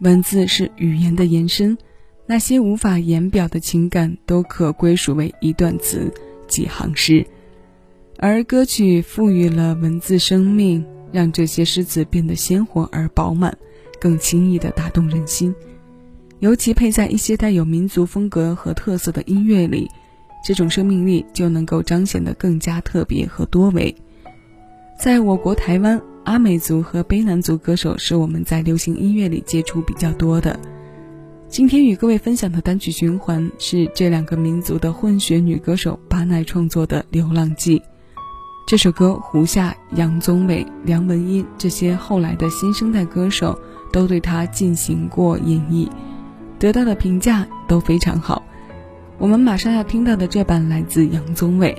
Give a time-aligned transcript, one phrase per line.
[0.00, 1.78] 文字是语言的延伸，
[2.26, 6.12] 那些无法言表的情感都可归属为一段词、
[6.46, 7.26] 几行诗，
[8.18, 13.56] 而歌曲赋予了文字生命，让这些诗词变得鲜活而饱满，
[14.00, 15.54] 更轻易地打动人心。
[16.40, 19.88] 尤其配在一些带有民族风格和特色的音乐里，
[20.44, 23.94] 这种生命力就能够彰显得更加特别和多维。
[25.00, 30.58] 在我国台湾，阿美族和卑南族歌手是我们在流行音乐里接触比较多的。
[31.48, 37.78] 今天与各位分享的单曲循环是这两个民族的混血女歌手巴奈创作的《流浪记》。
[38.66, 43.56] 这首歌，胡夏、杨宗纬、梁文音这些后来的新生代歌手
[43.92, 45.86] 都对她进行过演绎。
[46.58, 48.42] 得到的评价都非常好。
[49.18, 51.76] 我们马上要听到的这版来自杨宗纬，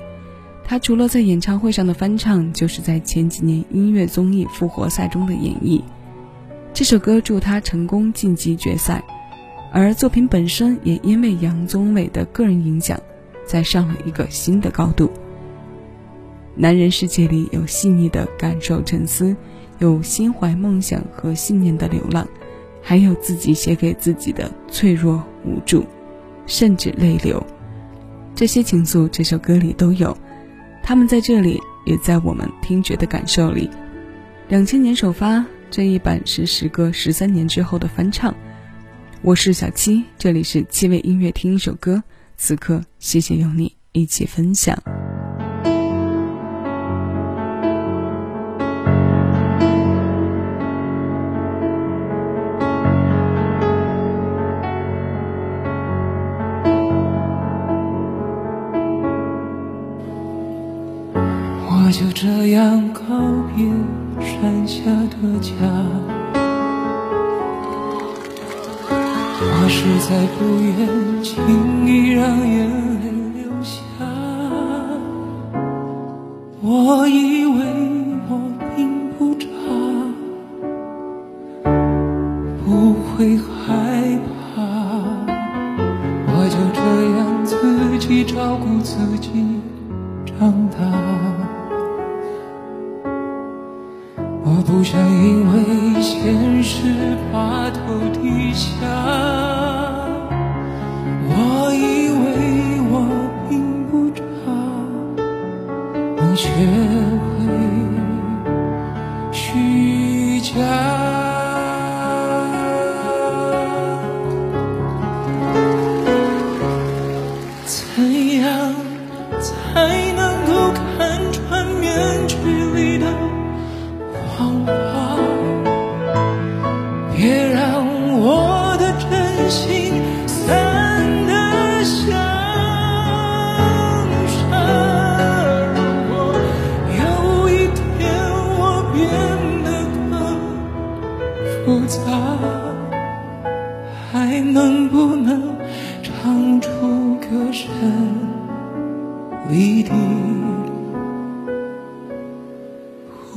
[0.68, 5.82] 他除了在演唱会上的翻唱，就是在前几年音乐综艺《复活赛》中的演绎。
[6.74, 9.04] 这首歌助他成功晋级决赛，
[9.72, 13.00] 而作品本身也因为杨宗纬的个人影响，
[13.46, 15.12] 再上了一个新的高度。
[16.56, 19.36] 男人世界里有细腻的感受沉思，
[19.78, 22.28] 有心怀梦想和信念的流浪。
[22.88, 25.84] 还有自己写给自己的脆弱无助，
[26.46, 27.44] 甚至泪流，
[28.36, 30.16] 这些情愫这首歌里都有，
[30.88, 33.68] 他们在这里，也在我们听觉的感受里。
[34.50, 38.36] 两千年首发这一版是时隔十三年之后的翻唱。
[39.24, 42.04] 我是小七，这里是七味音乐听一首歌，
[42.38, 44.78] 此刻谢谢有你一起分享。
[61.88, 63.04] 我就这样告
[63.56, 63.64] 别
[64.20, 64.82] 山下。
[65.22, 65.54] 的家，
[69.40, 70.76] 我实在不愿
[71.24, 72.68] 轻易让眼
[73.02, 73.06] 泪
[73.36, 73.72] 流下。
[76.64, 77.54] 我以为
[78.30, 78.32] 我
[78.76, 79.46] 并不差，
[82.66, 83.46] 不会害
[84.56, 84.64] 怕，
[86.34, 86.82] 我就这
[87.16, 87.54] 样自
[88.00, 89.30] 己照顾自己
[90.26, 91.45] 长大。
[94.66, 96.82] 不想因为现实
[97.32, 97.80] 把头
[98.20, 99.45] 低下，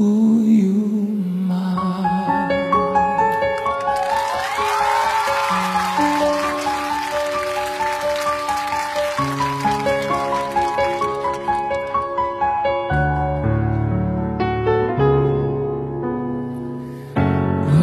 [0.00, 0.04] 我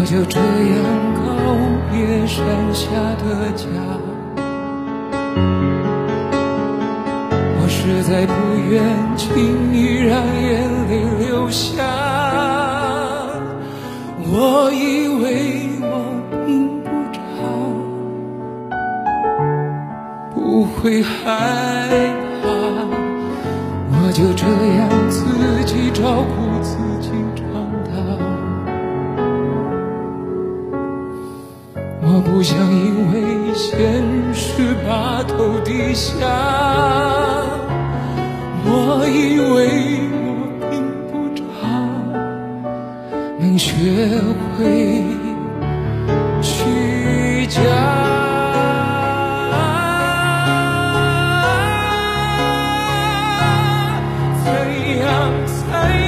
[0.06, 0.80] 就这样
[1.16, 1.22] 告
[1.92, 2.86] 别山下
[3.18, 3.66] 的家，
[7.86, 8.34] 实在不
[8.68, 8.82] 愿
[9.16, 11.84] 轻易让眼泪流下。
[14.28, 15.86] 我以为我
[16.48, 17.20] 并不差，
[20.34, 21.14] 不会害
[22.42, 22.50] 怕，
[23.92, 25.24] 我就这样自
[25.66, 27.46] 己照顾自己长
[27.86, 27.94] 大。
[32.02, 33.14] 我不想因为
[33.54, 34.02] 现
[34.34, 36.26] 实把头低下，
[38.78, 39.56] 我以为
[40.12, 40.28] 我
[40.70, 40.74] 并
[41.08, 41.42] 不差
[43.40, 43.72] 能学
[44.58, 45.02] 会
[46.42, 47.62] 虚假
[54.44, 54.48] 怎
[55.00, 55.06] 样
[55.48, 56.05] 才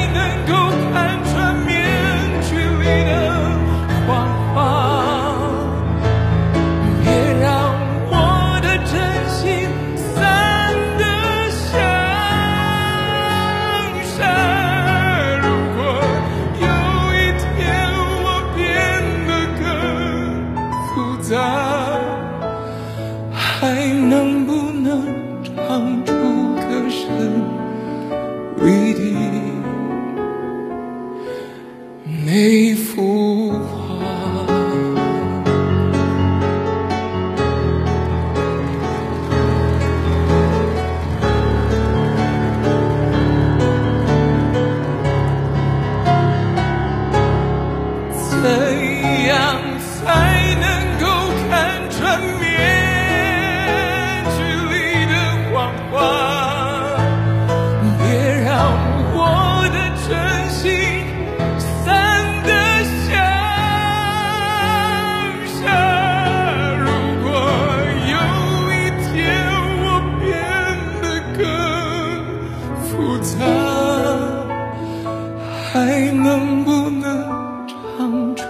[75.98, 78.44] 还能不能唱出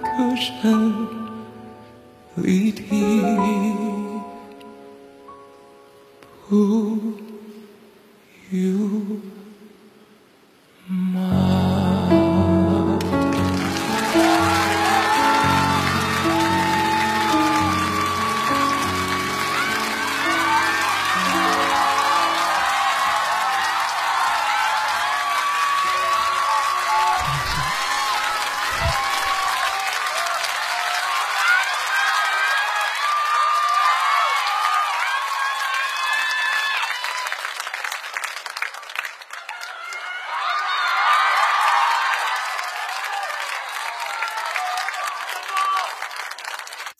[0.00, 1.06] 歌声？
[2.36, 3.13] 离题。